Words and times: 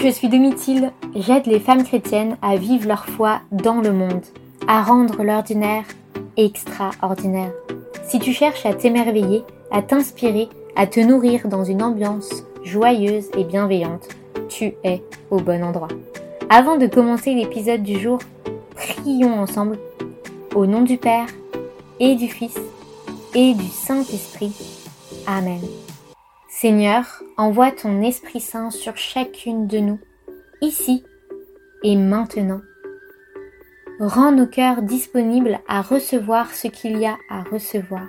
Je 0.00 0.08
suis 0.08 0.28
Domitil. 0.28 0.92
J'aide 1.16 1.46
les 1.46 1.58
femmes 1.58 1.82
chrétiennes 1.82 2.36
à 2.40 2.56
vivre 2.56 2.86
leur 2.86 3.06
foi 3.06 3.40
dans 3.50 3.80
le 3.80 3.92
monde, 3.92 4.24
à 4.68 4.82
rendre 4.82 5.24
l'ordinaire 5.24 5.84
extraordinaire. 6.36 7.50
Si 8.06 8.20
tu 8.20 8.32
cherches 8.32 8.64
à 8.64 8.74
t'émerveiller, 8.74 9.42
à 9.72 9.82
t'inspirer, 9.82 10.48
à 10.76 10.86
te 10.86 11.00
nourrir 11.00 11.48
dans 11.48 11.64
une 11.64 11.82
ambiance 11.82 12.44
joyeuse 12.62 13.28
et 13.36 13.42
bienveillante, 13.42 14.08
tu 14.48 14.74
es 14.84 15.02
au 15.30 15.40
bon 15.40 15.64
endroit. 15.64 15.88
Avant 16.48 16.76
de 16.76 16.86
commencer 16.86 17.34
l'épisode 17.34 17.82
du 17.82 17.98
jour, 17.98 18.20
prions 18.76 19.34
ensemble 19.34 19.78
au 20.54 20.66
nom 20.66 20.82
du 20.82 20.96
Père 20.96 21.26
et 21.98 22.14
du 22.14 22.28
Fils 22.28 22.58
et 23.34 23.52
du 23.54 23.66
Saint-Esprit. 23.66 24.52
Amen. 25.26 25.60
Seigneur, 26.60 27.22
envoie 27.36 27.70
ton 27.70 28.02
Esprit 28.02 28.40
Saint 28.40 28.72
sur 28.72 28.96
chacune 28.96 29.68
de 29.68 29.78
nous, 29.78 30.00
ici 30.60 31.04
et 31.84 31.94
maintenant. 31.94 32.62
Rends 34.00 34.32
nos 34.32 34.48
cœurs 34.48 34.82
disponibles 34.82 35.60
à 35.68 35.82
recevoir 35.82 36.52
ce 36.52 36.66
qu'il 36.66 36.98
y 36.98 37.06
a 37.06 37.16
à 37.30 37.44
recevoir. 37.44 38.08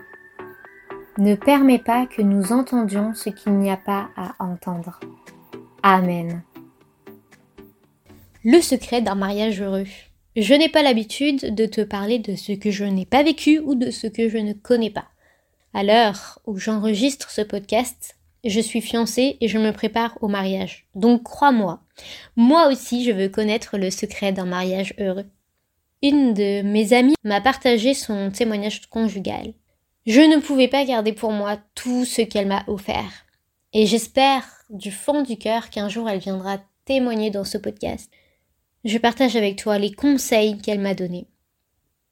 Ne 1.19 1.35
permets 1.35 1.77
pas 1.77 2.07
que 2.07 2.23
nous 2.23 2.51
entendions 2.51 3.13
ce 3.13 3.29
qu'il 3.29 3.53
n'y 3.53 3.69
a 3.69 3.77
pas 3.77 4.09
à 4.17 4.33
entendre. 4.39 4.99
Amen. 5.83 6.41
Le 8.43 8.61
secret 8.61 9.03
d'un 9.03 9.13
mariage 9.13 9.61
heureux. 9.61 9.85
Je 10.35 10.55
n'ai 10.55 10.69
pas 10.69 10.81
l'habitude 10.81 11.53
de 11.53 11.67
te 11.67 11.81
parler 11.81 12.17
de 12.17 12.35
ce 12.35 12.53
que 12.53 12.71
je 12.71 12.85
n'ai 12.85 13.05
pas 13.05 13.21
vécu 13.21 13.59
ou 13.59 13.75
de 13.75 13.91
ce 13.91 14.07
que 14.07 14.27
je 14.27 14.39
ne 14.39 14.53
connais 14.53 14.89
pas. 14.89 15.05
À 15.75 15.83
l'heure 15.83 16.39
où 16.47 16.57
j'enregistre 16.57 17.29
ce 17.29 17.41
podcast, 17.41 18.15
je 18.43 18.59
suis 18.59 18.81
fiancée 18.81 19.37
et 19.41 19.47
je 19.47 19.57
me 19.57 19.71
prépare 19.71 20.17
au 20.21 20.27
mariage. 20.27 20.87
Donc 20.95 21.23
crois-moi, 21.23 21.81
moi 22.35 22.67
aussi 22.67 23.03
je 23.03 23.11
veux 23.11 23.29
connaître 23.29 23.77
le 23.77 23.91
secret 23.91 24.31
d'un 24.31 24.45
mariage 24.45 24.93
heureux. 24.99 25.25
Une 26.01 26.33
de 26.33 26.61
mes 26.61 26.93
amies 26.93 27.15
m'a 27.23 27.41
partagé 27.41 27.93
son 27.93 28.31
témoignage 28.31 28.87
conjugal. 28.89 29.53
Je 30.05 30.21
ne 30.21 30.37
pouvais 30.37 30.69
pas 30.69 30.85
garder 30.85 31.11
pour 31.11 31.31
moi 31.31 31.57
tout 31.75 32.05
ce 32.05 32.21
qu'elle 32.21 32.47
m'a 32.47 32.63
offert. 32.67 33.25
Et 33.73 33.85
j'espère 33.85 34.45
du 34.69 34.91
fond 34.91 35.23
du 35.23 35.37
cœur 35.37 35.69
qu'un 35.69 35.89
jour 35.89 36.09
elle 36.09 36.19
viendra 36.19 36.57
témoigner 36.85 37.31
dans 37.31 37.43
ce 37.43 37.57
podcast. 37.57 38.09
Je 38.85 38.97
partage 38.97 39.35
avec 39.35 39.57
toi 39.57 39.77
les 39.77 39.91
conseils 39.91 40.57
qu'elle 40.57 40.79
m'a 40.79 40.95
donnés. 40.95 41.27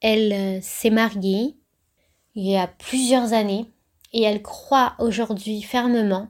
Elle 0.02 0.33
euh, 0.33 0.59
s'est 0.61 0.89
mariée 0.89 1.55
il 2.36 2.48
y 2.48 2.55
a 2.55 2.67
plusieurs 2.67 3.33
années 3.33 3.66
et 4.13 4.23
elle 4.23 4.41
croit 4.41 4.95
aujourd'hui 5.00 5.61
fermement 5.61 6.30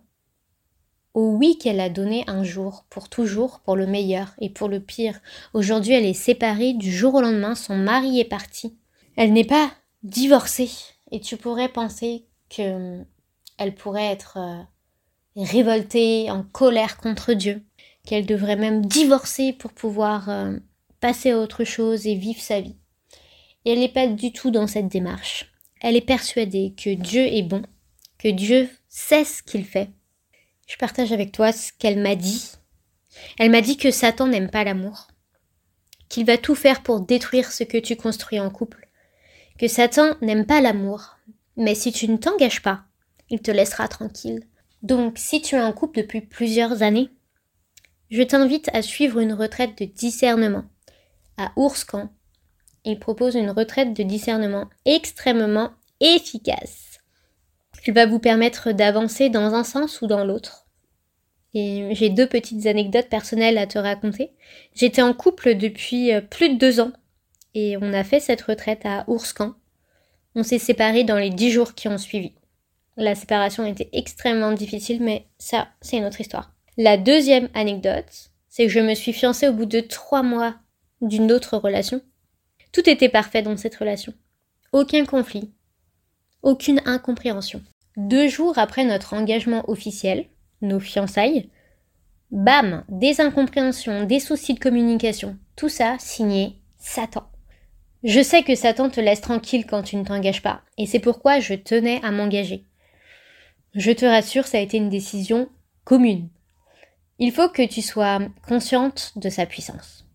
au 1.14 1.31
oui 1.31 1.58
qu'elle 1.58 1.80
a 1.80 1.89
donné 1.89 2.23
un 2.28 2.44
jour, 2.44 2.86
pour 2.92 3.09
toujours, 3.09 3.59
pour 3.61 3.75
le 3.75 3.88
meilleur 3.88 4.36
et 4.39 4.52
pour 4.52 4.67
le 4.67 4.80
pire. 4.80 5.19
Aujourd'hui, 5.56 5.94
elle 5.94 6.06
est 6.06 6.14
séparée, 6.14 6.73
du 6.73 6.92
jour 6.92 7.16
au 7.16 7.22
lendemain, 7.22 7.56
son 7.56 7.75
mari 7.75 8.19
est 8.19 8.25
parti. 8.25 8.78
Elle 9.16 9.34
n'est 9.34 9.44
pas 9.44 9.72
divorcée, 10.03 10.69
et 11.11 11.19
tu 11.19 11.36
pourrais 11.36 11.69
penser 11.69 12.28
que 12.50 13.02
elle 13.58 13.73
pourrait 13.73 14.06
être 14.06 14.38
euh, 14.38 14.62
révoltée, 15.36 16.30
en 16.30 16.44
colère 16.44 16.97
contre 16.97 17.34
Dieu, 17.34 17.66
qu'elle 18.06 18.28
devrait 18.28 18.56
même 18.56 18.86
divorcer 18.86 19.53
pour 19.53 19.73
pouvoir 19.73 20.30
euh, 20.30 20.58
passer 21.00 21.31
à 21.31 21.39
autre 21.39 21.64
chose 21.64 22.06
et 22.06 22.14
vivre 22.14 22.41
sa 22.41 22.62
vie. 22.62 22.78
Et 23.66 23.72
elle 23.72 23.80
n'est 23.80 23.89
pas 23.89 24.06
du 24.06 24.31
tout 24.31 24.52
dans 24.52 24.67
cette 24.67 24.88
démarche. 24.88 25.52
Elle 25.81 25.95
est 25.95 26.02
persuadée 26.02 26.73
que 26.75 26.94
Dieu 26.94 27.22
est 27.22 27.44
bon, 27.44 27.61
que 28.17 28.30
Dieu 28.30 28.70
sait 28.88 29.23
ce 29.23 29.44
qu'il 29.44 29.66
fait. 29.66 29.89
Je 30.67 30.75
partage 30.75 31.11
avec 31.11 31.31
toi 31.31 31.52
ce 31.52 31.72
qu'elle 31.78 32.00
m'a 32.00 32.16
dit. 32.16 32.51
Elle 33.38 33.51
m'a 33.51 33.62
dit 33.62 33.78
que 33.78 33.91
Satan 33.91 34.28
n'aime 34.28 34.50
pas 34.50 34.63
l'amour, 34.63 35.07
qu'il 36.09 36.25
va 36.25 36.38
tout 36.38 36.56
faire 36.56 36.84
pour 36.84 37.01
détruire 37.01 37.51
ce 37.51 37.63
que 37.63 37.78
tu 37.78 37.96
construis 37.96 38.40
en 38.40 38.50
couple, 38.50 38.88
que 39.57 39.68
Satan 39.68 40.16
n'aime 40.22 40.46
pas 40.46 40.62
l'amour, 40.62 41.18
mais 41.56 41.75
si 41.75 41.91
tu 41.91 42.07
ne 42.07 42.18
t'engages 42.18 42.62
pas, 42.62 42.84
il 43.30 43.41
te 43.41 43.51
laissera 43.51 43.88
tranquille. 43.88 44.44
Donc 44.84 45.18
si 45.18 45.41
tu 45.41 45.56
es 45.56 45.62
en 45.62 45.74
couple 45.74 46.01
depuis 46.01 46.22
plusieurs 46.22 46.84
années, 46.84 47.09
je 48.09 48.22
t'invite 48.22 48.69
à 48.74 48.81
suivre 48.81 49.19
une 49.19 49.34
retraite 49.34 49.78
de 49.78 49.85
discernement 49.85 50.66
à 51.38 51.51
Ourscan. 51.56 52.09
Il 52.85 53.00
propose 53.00 53.35
une 53.35 53.50
retraite 53.50 53.94
de 53.94 54.03
discernement 54.03 54.69
extrêmement 54.85 55.72
efficace. 56.00 57.00
Elle 57.85 57.94
va 57.94 58.06
vous 58.06 58.19
permettre 58.19 58.74
d'avancer 58.74 59.30
dans 59.30 59.53
un 59.53 59.63
sens 59.63 60.02
ou 60.02 60.08
dans 60.08 60.25
l'autre. 60.25 60.68
Et 61.53 61.96
j'ai 61.96 62.09
deux 62.09 62.28
petites 62.28 62.66
anecdotes 62.66 63.08
personnelles 63.08 63.58
à 63.58 63.66
te 63.66 63.80
raconter. 63.80 64.34
J'étais 64.75 65.02
en 65.02 65.13
couple 65.13 65.56
depuis 65.56 66.13
euh, 66.13 66.19
plus 66.19 66.50
de 66.50 66.59
deux 66.59 66.81
ans 66.81 66.91
et 67.53 67.78
on 67.78 67.94
a 67.94 68.03
fait 68.03 68.19
cette 68.19 68.41
retraite 68.41 68.86
à 68.86 69.06
Ourscan. 69.07 69.56
On 70.36 70.44
s'est 70.44 70.59
séparés 70.59 71.03
dans 71.06 71.18
les 71.18 71.30
dix 71.30 71.50
jours 71.50 71.74
qui 71.74 71.88
ont 71.88 71.97
suivi. 71.97 72.34
La 72.97 73.16
séparation 73.16 73.66
était 73.66 73.90
extrêmement 73.94 74.52
difficile, 74.52 75.02
mais 75.02 75.25
ça, 75.38 75.69
c'est 75.81 75.97
une 75.97 76.06
autre 76.06 76.22
histoire. 76.22 76.52
La 76.78 76.97
deuxième 76.97 77.50
anecdote, 77.53 78.31
c'est 78.50 78.66
que 78.66 78.72
je 78.72 78.80
me 78.80 78.94
suis 78.94 79.13
fiancée 79.13 79.47
au 79.47 79.53
bout 79.53 79.66
de 79.66 79.80
trois 79.80 80.24
mois 80.24 80.56
d'une 81.02 81.31
autre 81.31 81.57
relation. 81.57 82.02
Tout 82.72 82.88
était 82.90 83.09
parfait 83.09 83.41
dans 83.41 83.57
cette 83.57 83.75
relation. 83.75 84.13
Aucun 84.74 85.06
conflit, 85.06 85.52
aucune 86.42 86.81
incompréhension. 86.86 87.62
Deux 87.98 88.28
jours 88.28 88.58
après 88.58 88.86
notre 88.86 89.14
engagement 89.14 89.70
officiel, 89.70 90.28
nos 90.62 90.80
fiançailles, 90.80 91.50
bam, 92.31 92.84
des 92.90 93.22
incompréhensions, 93.22 94.03
des 94.03 94.20
soucis 94.20 94.53
de 94.53 94.59
communication, 94.59 95.38
tout 95.56 95.70
ça 95.70 95.96
signé 96.00 96.62
Satan. 96.78 97.28
Je 98.03 98.22
sais 98.22 98.44
que 98.44 98.56
Satan 98.56 98.90
te 98.90 99.00
laisse 99.00 99.22
tranquille 99.22 99.66
quand 99.66 99.81
tu 99.81 99.96
ne 99.96 100.03
t'engages 100.03 100.44
pas, 100.44 100.62
et 100.78 100.86
c'est 100.86 101.00
pourquoi 101.00 101.40
je 101.40 101.56
tenais 101.56 102.00
à 102.03 102.12
m'engager. 102.12 102.66
Je 103.74 103.92
te 103.92 104.06
rassure, 104.06 104.46
ça 104.46 104.58
a 104.59 104.62
été 104.62 104.78
une 104.78 104.90
décision 104.90 105.50
commune. 105.84 106.30
Il 107.19 107.31
faut 107.31 107.50
que 107.50 107.66
tu 107.66 107.81
sois 107.81 108.19
consciente 108.48 109.14
de 109.16 109.30
sa 109.30 109.46
puissance. 109.46 110.06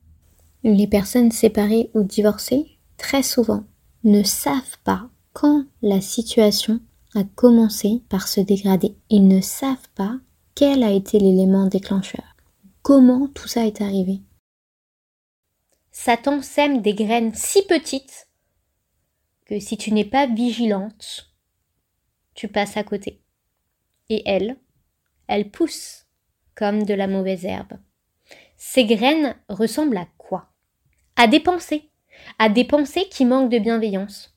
Les 0.63 0.87
personnes 0.87 1.33
séparées 1.33 1.91
ou 1.95 2.05
divorcées, 2.05 2.79
très 2.97 3.25
souvent, 3.25 3.65
ne 4.05 4.23
savent 4.23 4.79
pas 4.85 5.09
quand 5.33 5.65
la 5.83 6.01
situation 6.01 6.81
a 7.15 7.25
commencé 7.25 8.03
par 8.09 8.29
se 8.29 8.41
dégrader. 8.41 8.97
Ils 9.11 9.29
ne 9.29 9.41
savent 9.41 9.89
pas 9.95 10.19
quel 10.55 10.83
a 10.83 10.91
été 10.91 11.19
l'élément 11.19 11.67
déclencheur. 11.67 12.37
Comment 12.83 13.29
tout 13.29 13.49
ça 13.49 13.67
est 13.67 13.81
arrivé 13.81 14.21
Satan 15.91 16.41
sème 16.43 16.81
des 16.81 16.95
graines 16.95 17.35
si 17.35 17.63
petites 17.63 18.29
que 19.47 19.61
si 19.61 19.77
tu 19.77 19.93
n'es 19.93 20.05
pas 20.05 20.27
vigilante, 20.27 21.33
tu 22.35 22.49
passes 22.49 22.77
à 22.77 22.85
côté. 22.85 23.21
Et 24.09 24.23
elle, 24.25 24.57
elle 25.27 25.51
pousse 25.51 26.07
comme 26.55 26.85
de 26.85 26.95
la 26.95 27.07
mauvaise 27.07 27.45
herbe. 27.45 27.75
Ces 28.57 28.85
graines 28.85 29.37
ressemblent 29.49 29.97
à 29.97 30.09
quoi? 30.17 30.51
À 31.17 31.27
des 31.27 31.41
pensées, 31.41 31.91
à 32.39 32.49
des 32.49 32.65
pensées 32.65 33.09
qui 33.11 33.25
manquent 33.25 33.51
de 33.51 33.59
bienveillance, 33.59 34.32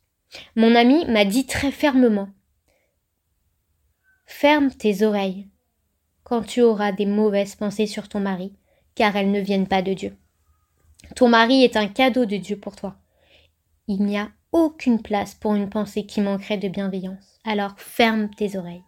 mon 0.56 0.76
ami 0.76 1.06
m'a 1.06 1.26
dit 1.26 1.46
très 1.46 1.72
fermement 1.72 2.30
Ferme 4.26 4.72
tes 4.72 5.04
oreilles 5.04 5.48
quand 6.24 6.42
tu 6.42 6.62
auras 6.62 6.92
des 6.92 7.06
mauvaises 7.06 7.56
pensées 7.56 7.86
sur 7.86 8.10
ton 8.10 8.20
mari, 8.20 8.58
car 8.96 9.16
elles 9.16 9.32
ne 9.32 9.40
viennent 9.40 9.68
pas 9.68 9.84
de 9.84 9.94
Dieu. 9.94 10.18
Ton 11.16 11.30
mari 11.30 11.64
est 11.64 11.78
un 11.78 11.88
cadeau 11.88 12.26
de 12.26 12.38
Dieu 12.38 12.60
pour 12.60 12.76
toi. 12.76 12.98
Il 13.88 14.04
n'y 14.04 14.18
a 14.18 14.32
aucune 14.52 15.02
place 15.02 15.36
pour 15.36 15.54
une 15.54 15.70
pensée 15.70 16.06
qui 16.08 16.22
manquerait 16.22 16.58
de 16.58 16.68
bienveillance. 16.68 17.40
Alors 17.44 17.76
ferme 17.78 18.30
tes 18.32 18.58
oreilles. 18.58 18.84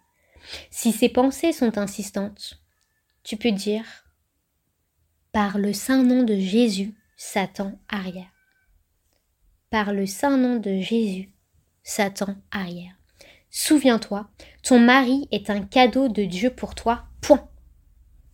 Si 0.70 0.90
ces 0.90 1.08
pensées 1.08 1.52
sont 1.52 1.78
insistantes, 1.78 2.60
tu 3.22 3.36
peux 3.36 3.52
dire 3.52 3.84
Par 5.30 5.58
le 5.58 5.72
saint 5.72 6.02
nom 6.02 6.24
de 6.24 6.34
Jésus, 6.34 6.94
Satan 7.16 7.78
arrière. 7.88 8.32
Par 9.70 9.92
le 9.92 10.06
saint 10.06 10.36
nom 10.36 10.56
de 10.56 10.80
Jésus, 10.80 11.30
Satan 11.88 12.36
arrière. 12.50 12.92
Souviens-toi, 13.48 14.28
ton 14.62 14.78
mari 14.78 15.26
est 15.32 15.48
un 15.48 15.62
cadeau 15.62 16.08
de 16.08 16.22
Dieu 16.22 16.50
pour 16.50 16.74
toi, 16.74 17.04
point. 17.22 17.48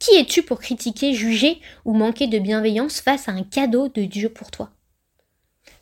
Qui 0.01 0.17
es-tu 0.17 0.43
pour 0.43 0.59
critiquer, 0.59 1.15
juger 1.15 1.61
ou 1.85 1.95
manquer 1.95 2.27
de 2.27 2.41
bienveillance 2.41 3.01
face 3.01 3.29
à 3.29 3.33
un 3.33 3.45
cadeau 3.45 3.87
de 3.87 4.03
Dieu 4.03 4.29
pour 4.29 4.51
toi? 4.51 4.73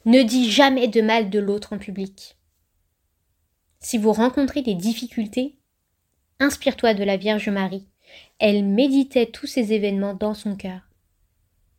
Ne 0.05 0.23
dis 0.23 0.51
jamais 0.51 0.87
de 0.87 1.01
mal 1.01 1.31
de 1.31 1.39
l'autre 1.39 1.73
en 1.73 1.79
public. 1.79 2.37
Si 3.81 3.97
vous 3.97 4.13
rencontrez 4.13 4.61
des 4.61 4.75
difficultés, 4.75 5.57
inspire-toi 6.41 6.93
de 6.93 7.05
la 7.05 7.17
Vierge 7.17 7.49
Marie. 7.49 7.87
Elle 8.39 8.67
méditait 8.67 9.31
tous 9.31 9.47
ces 9.47 9.73
événements 9.73 10.15
dans 10.15 10.35
son 10.35 10.57
cœur. 10.57 10.83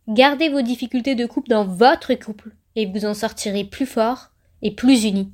Gardez 0.07 0.49
vos 0.49 0.63
difficultés 0.63 1.13
de 1.13 1.27
couple 1.27 1.49
dans 1.49 1.65
votre 1.65 2.15
couple 2.15 2.55
et 2.75 2.87
vous 2.87 3.05
en 3.05 3.13
sortirez 3.13 3.63
plus 3.63 3.85
fort 3.85 4.31
et 4.63 4.71
plus 4.71 5.03
unis. 5.03 5.31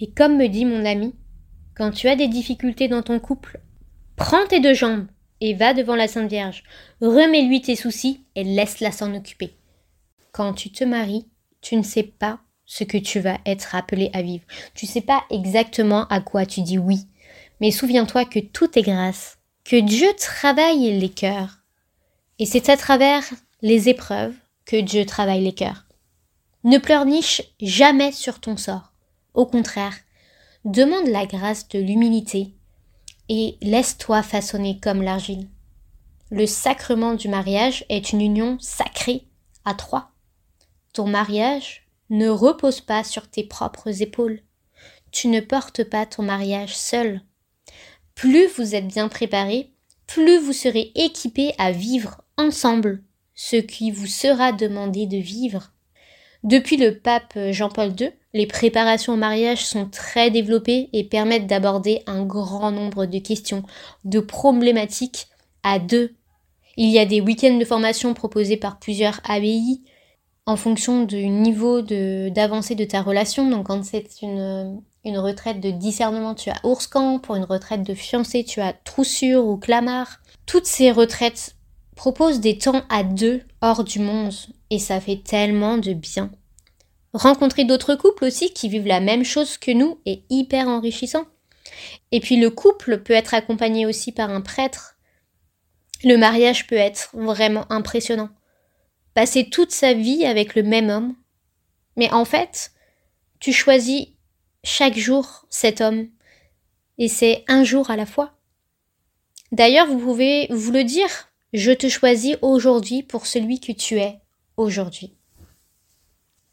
Et 0.00 0.10
comme 0.10 0.36
me 0.36 0.48
dit 0.48 0.64
mon 0.64 0.84
ami, 0.84 1.14
quand 1.74 1.90
tu 1.90 2.08
as 2.08 2.16
des 2.16 2.28
difficultés 2.28 2.88
dans 2.88 3.02
ton 3.02 3.20
couple, 3.20 3.60
prends 4.16 4.46
tes 4.46 4.60
deux 4.60 4.74
jambes, 4.74 5.06
et 5.40 5.54
va 5.54 5.74
devant 5.74 5.96
la 5.96 6.08
Sainte 6.08 6.30
Vierge. 6.30 6.64
Remets-lui 7.00 7.60
tes 7.60 7.76
soucis 7.76 8.24
et 8.34 8.44
laisse-la 8.44 8.92
s'en 8.92 9.14
occuper. 9.14 9.54
Quand 10.32 10.52
tu 10.52 10.70
te 10.70 10.84
maries, 10.84 11.26
tu 11.60 11.76
ne 11.76 11.82
sais 11.82 12.02
pas 12.02 12.40
ce 12.66 12.84
que 12.84 12.98
tu 12.98 13.20
vas 13.20 13.38
être 13.46 13.74
appelé 13.74 14.10
à 14.12 14.22
vivre. 14.22 14.44
Tu 14.74 14.86
ne 14.86 14.90
sais 14.90 15.00
pas 15.00 15.24
exactement 15.30 16.06
à 16.08 16.20
quoi 16.20 16.44
tu 16.44 16.62
dis 16.62 16.78
oui. 16.78 17.06
Mais 17.60 17.70
souviens-toi 17.70 18.24
que 18.24 18.40
tout 18.40 18.78
est 18.78 18.82
grâce, 18.82 19.38
que 19.64 19.80
Dieu 19.80 20.08
travaille 20.18 20.98
les 20.98 21.08
cœurs. 21.08 21.58
Et 22.38 22.46
c'est 22.46 22.68
à 22.68 22.76
travers 22.76 23.24
les 23.62 23.88
épreuves 23.88 24.34
que 24.64 24.76
Dieu 24.80 25.04
travaille 25.06 25.42
les 25.42 25.54
cœurs. 25.54 25.86
Ne 26.64 26.78
pleurniche 26.78 27.42
jamais 27.60 28.12
sur 28.12 28.40
ton 28.40 28.56
sort. 28.56 28.92
Au 29.34 29.46
contraire, 29.46 29.94
demande 30.64 31.08
la 31.08 31.26
grâce 31.26 31.68
de 31.68 31.78
l'humilité 31.78 32.54
et 33.28 33.56
laisse-toi 33.62 34.22
façonner 34.22 34.80
comme 34.80 35.02
l'argile. 35.02 35.48
Le 36.30 36.46
sacrement 36.46 37.14
du 37.14 37.28
mariage 37.28 37.84
est 37.88 38.12
une 38.12 38.20
union 38.20 38.58
sacrée 38.60 39.26
à 39.64 39.74
trois. 39.74 40.10
Ton 40.92 41.06
mariage 41.06 41.86
ne 42.10 42.28
repose 42.28 42.80
pas 42.80 43.04
sur 43.04 43.28
tes 43.28 43.44
propres 43.44 44.02
épaules. 44.02 44.40
Tu 45.10 45.28
ne 45.28 45.40
portes 45.40 45.84
pas 45.84 46.06
ton 46.06 46.22
mariage 46.22 46.76
seul. 46.76 47.22
Plus 48.14 48.46
vous 48.48 48.74
êtes 48.74 48.88
bien 48.88 49.08
préparé, 49.08 49.72
plus 50.06 50.38
vous 50.38 50.52
serez 50.52 50.92
équipé 50.94 51.54
à 51.58 51.70
vivre 51.70 52.22
ensemble 52.36 53.02
ce 53.34 53.56
qui 53.56 53.90
vous 53.90 54.06
sera 54.06 54.52
demandé 54.52 55.06
de 55.06 55.18
vivre. 55.18 55.72
Depuis 56.44 56.76
le 56.76 56.98
pape 56.98 57.36
Jean-Paul 57.50 57.92
II, 57.98 58.10
les 58.34 58.46
préparations 58.46 59.14
au 59.14 59.16
mariage 59.16 59.64
sont 59.64 59.86
très 59.86 60.30
développées 60.30 60.88
et 60.92 61.04
permettent 61.04 61.46
d'aborder 61.46 62.02
un 62.06 62.24
grand 62.24 62.70
nombre 62.70 63.06
de 63.06 63.18
questions, 63.18 63.62
de 64.04 64.20
problématiques 64.20 65.28
à 65.62 65.78
deux. 65.78 66.14
Il 66.76 66.90
y 66.90 66.98
a 66.98 67.06
des 67.06 67.20
week-ends 67.20 67.58
de 67.58 67.64
formation 67.64 68.14
proposés 68.14 68.56
par 68.56 68.78
plusieurs 68.78 69.20
abbayes 69.24 69.82
en 70.46 70.56
fonction 70.56 71.04
du 71.04 71.28
niveau 71.28 71.82
d'avancée 71.82 72.74
de, 72.74 72.84
ta 72.84 73.02
relation. 73.02 73.50
Donc 73.50 73.66
quand 73.66 73.84
c'est 73.84 74.22
une, 74.22 74.80
une 75.04 75.18
retraite 75.18 75.60
de 75.60 75.70
discernement, 75.70 76.34
tu 76.34 76.50
as 76.50 76.64
Ourscan. 76.64 77.18
Pour 77.18 77.34
une 77.34 77.44
retraite 77.44 77.82
de 77.82 77.94
fiancée, 77.94 78.44
tu 78.44 78.60
as 78.60 78.72
Troussure 78.72 79.44
ou 79.44 79.56
Clamart. 79.56 80.20
Toutes 80.46 80.66
ces 80.66 80.92
retraites 80.92 81.56
proposent 81.98 82.38
des 82.38 82.58
temps 82.58 82.84
à 82.88 83.02
deux 83.02 83.42
hors 83.60 83.82
du 83.82 83.98
monde 83.98 84.32
et 84.70 84.78
ça 84.78 85.00
fait 85.00 85.20
tellement 85.20 85.78
de 85.78 85.92
bien. 85.94 86.30
Rencontrer 87.12 87.64
d'autres 87.64 87.96
couples 87.96 88.24
aussi 88.24 88.52
qui 88.54 88.68
vivent 88.68 88.86
la 88.86 89.00
même 89.00 89.24
chose 89.24 89.58
que 89.58 89.72
nous 89.72 89.98
est 90.06 90.22
hyper 90.30 90.68
enrichissant. 90.68 91.24
Et 92.12 92.20
puis 92.20 92.36
le 92.36 92.50
couple 92.50 93.02
peut 93.02 93.14
être 93.14 93.34
accompagné 93.34 93.84
aussi 93.84 94.12
par 94.12 94.30
un 94.30 94.40
prêtre. 94.40 94.96
Le 96.04 96.16
mariage 96.16 96.68
peut 96.68 96.76
être 96.76 97.10
vraiment 97.14 97.66
impressionnant. 97.68 98.30
Passer 99.14 99.50
toute 99.50 99.72
sa 99.72 99.92
vie 99.92 100.24
avec 100.24 100.54
le 100.54 100.62
même 100.62 100.90
homme. 100.90 101.16
Mais 101.96 102.12
en 102.12 102.24
fait, 102.24 102.70
tu 103.40 103.52
choisis 103.52 104.06
chaque 104.62 104.96
jour 104.96 105.46
cet 105.50 105.80
homme. 105.80 106.06
Et 106.96 107.08
c'est 107.08 107.44
un 107.48 107.64
jour 107.64 107.90
à 107.90 107.96
la 107.96 108.06
fois. 108.06 108.38
D'ailleurs, 109.50 109.88
vous 109.88 109.98
pouvez 109.98 110.46
vous 110.50 110.70
le 110.70 110.84
dire, 110.84 111.27
je 111.52 111.72
te 111.72 111.88
choisis 111.88 112.36
aujourd'hui 112.42 113.02
pour 113.02 113.26
celui 113.26 113.60
que 113.60 113.72
tu 113.72 113.98
es 113.98 114.20
aujourd'hui. 114.56 115.14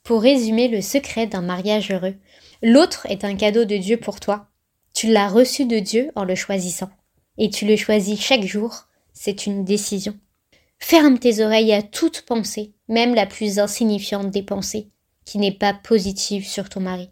Pour 0.04 0.22
résumer 0.22 0.68
le 0.68 0.82
secret 0.82 1.28
d'un 1.28 1.42
mariage 1.42 1.92
heureux, 1.92 2.16
l'autre 2.62 3.06
est 3.10 3.26
un 3.26 3.36
cadeau 3.36 3.66
de 3.66 3.76
Dieu 3.76 3.98
pour 3.98 4.20
toi. 4.20 4.48
Tu 4.94 5.08
l'as 5.08 5.28
reçu 5.28 5.66
de 5.66 5.80
Dieu 5.80 6.12
en 6.16 6.24
le 6.24 6.36
choisissant. 6.36 6.90
Et 7.38 7.50
tu 7.50 7.66
le 7.66 7.76
choisis 7.76 8.20
chaque 8.20 8.46
jour, 8.46 8.86
c'est 9.14 9.46
une 9.46 9.66
décision. 9.66 10.18
Ferme 10.80 11.20
tes 11.20 11.44
oreilles 11.44 11.74
à 11.74 11.82
toute 11.82 12.22
pensée, 12.22 12.74
même 12.88 13.16
la 13.16 13.26
plus 13.26 13.60
insignifiante 13.60 14.30
des 14.30 14.44
pensées, 14.44 14.90
qui 15.26 15.40
n'est 15.40 15.52
pas 15.52 15.74
positive 15.74 16.48
sur 16.48 16.70
ton 16.70 16.80
mari. 16.80 17.10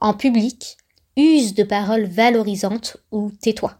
En 0.00 0.14
public, 0.14 0.78
use 1.16 1.54
de 1.54 1.64
paroles 1.64 2.06
valorisantes 2.06 2.96
ou 3.10 3.30
tais-toi. 3.40 3.78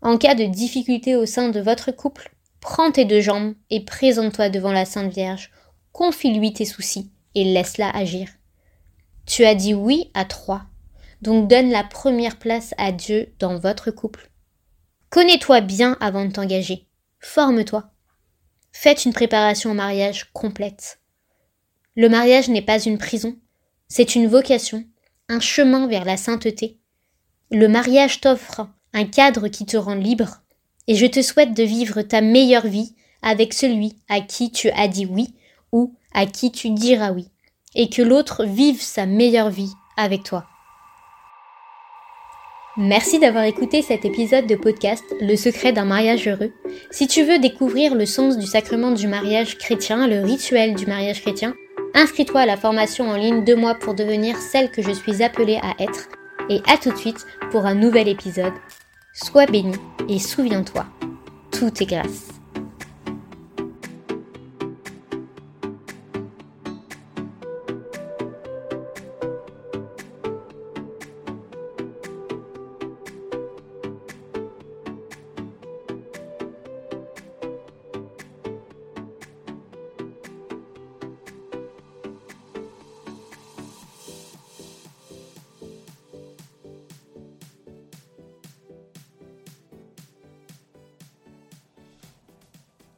En 0.00 0.16
cas 0.16 0.34
de 0.34 0.44
difficulté 0.44 1.16
au 1.16 1.26
sein 1.26 1.48
de 1.48 1.60
votre 1.60 1.90
couple, 1.90 2.32
prends 2.60 2.92
tes 2.92 3.04
deux 3.04 3.20
jambes 3.20 3.54
et 3.70 3.84
présente-toi 3.84 4.48
devant 4.48 4.72
la 4.72 4.84
Sainte 4.84 5.12
Vierge. 5.12 5.50
Confie-lui 5.92 6.52
tes 6.52 6.64
soucis 6.64 7.10
et 7.34 7.44
laisse-la 7.44 7.90
agir. 7.90 8.28
Tu 9.26 9.44
as 9.44 9.54
dit 9.54 9.74
oui 9.74 10.10
à 10.14 10.24
trois, 10.24 10.62
donc 11.20 11.48
donne 11.48 11.70
la 11.70 11.84
première 11.84 12.38
place 12.38 12.74
à 12.78 12.92
Dieu 12.92 13.34
dans 13.38 13.58
votre 13.58 13.90
couple. 13.90 14.30
Connais-toi 15.10 15.60
bien 15.60 15.96
avant 16.00 16.24
de 16.24 16.32
t'engager. 16.32 16.86
Forme-toi. 17.18 17.90
Faites 18.72 19.04
une 19.04 19.12
préparation 19.12 19.72
au 19.72 19.74
mariage 19.74 20.30
complète. 20.32 21.00
Le 21.96 22.08
mariage 22.08 22.48
n'est 22.48 22.62
pas 22.62 22.80
une 22.80 22.98
prison, 22.98 23.36
c'est 23.88 24.14
une 24.14 24.28
vocation, 24.28 24.84
un 25.28 25.40
chemin 25.40 25.88
vers 25.88 26.04
la 26.04 26.16
sainteté. 26.16 26.78
Le 27.50 27.66
mariage 27.66 28.20
t'offre 28.20 28.68
un 28.98 29.04
cadre 29.04 29.46
qui 29.46 29.64
te 29.64 29.76
rend 29.76 29.94
libre, 29.94 30.42
et 30.88 30.96
je 30.96 31.06
te 31.06 31.22
souhaite 31.22 31.54
de 31.54 31.62
vivre 31.62 32.02
ta 32.02 32.20
meilleure 32.20 32.66
vie 32.66 32.96
avec 33.22 33.54
celui 33.54 33.96
à 34.08 34.20
qui 34.20 34.50
tu 34.50 34.70
as 34.70 34.88
dit 34.88 35.06
oui 35.06 35.28
ou 35.70 35.94
à 36.12 36.26
qui 36.26 36.50
tu 36.50 36.70
diras 36.70 37.12
oui, 37.12 37.28
et 37.76 37.88
que 37.88 38.02
l'autre 38.02 38.44
vive 38.44 38.82
sa 38.82 39.06
meilleure 39.06 39.50
vie 39.50 39.72
avec 39.96 40.24
toi. 40.24 40.46
Merci 42.76 43.20
d'avoir 43.20 43.44
écouté 43.44 43.82
cet 43.82 44.04
épisode 44.04 44.46
de 44.46 44.56
podcast 44.56 45.04
Le 45.20 45.36
secret 45.36 45.72
d'un 45.72 45.84
mariage 45.84 46.26
heureux. 46.26 46.52
Si 46.90 47.06
tu 47.06 47.22
veux 47.22 47.38
découvrir 47.38 47.94
le 47.94 48.06
sens 48.06 48.36
du 48.36 48.46
sacrement 48.46 48.90
du 48.90 49.06
mariage 49.06 49.58
chrétien, 49.58 50.08
le 50.08 50.24
rituel 50.24 50.74
du 50.74 50.86
mariage 50.86 51.22
chrétien, 51.22 51.54
inscris-toi 51.94 52.40
à 52.40 52.46
la 52.46 52.56
formation 52.56 53.08
en 53.08 53.16
ligne 53.16 53.44
deux 53.44 53.56
mois 53.56 53.74
pour 53.74 53.94
devenir 53.94 54.36
celle 54.38 54.70
que 54.70 54.82
je 54.82 54.92
suis 54.92 55.22
appelée 55.22 55.60
à 55.62 55.80
être. 55.82 56.08
Et 56.50 56.62
à 56.66 56.78
tout 56.78 56.90
de 56.90 56.96
suite 56.96 57.26
pour 57.50 57.66
un 57.66 57.74
nouvel 57.74 58.08
épisode. 58.08 58.54
Sois 59.20 59.46
béni 59.46 59.74
et 60.08 60.20
souviens-toi, 60.20 60.86
tout 61.50 61.82
est 61.82 61.86
grâce. 61.86 62.37